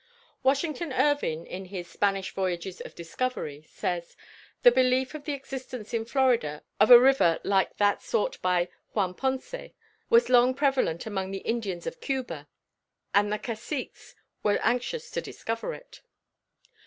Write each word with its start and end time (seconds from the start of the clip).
Washington 0.41 0.91
Irving 0.91 1.45
in 1.45 1.65
his 1.65 1.87
"Spanish 1.87 2.33
Voyages 2.33 2.81
of 2.81 2.95
Discovery" 2.95 3.63
says: 3.69 4.17
"The 4.63 4.71
belief 4.71 5.13
of 5.13 5.25
the 5.25 5.33
existence 5.33 5.93
in 5.93 6.05
Florida, 6.05 6.63
of 6.79 6.89
a 6.89 6.99
river 6.99 7.39
like 7.43 7.77
that 7.77 8.01
sought 8.01 8.41
by 8.41 8.69
Juan 8.95 9.13
Ponce, 9.13 9.73
was 10.09 10.27
long 10.27 10.55
prevalent 10.55 11.05
among 11.05 11.29
the 11.29 11.45
Indians 11.45 11.85
of 11.85 12.01
Cuba, 12.01 12.47
and 13.13 13.31
the 13.31 13.37
caciques 13.37 14.15
were 14.41 14.57
anxious 14.63 15.11
to 15.11 15.21
discover 15.21 15.71
it." 15.75 16.01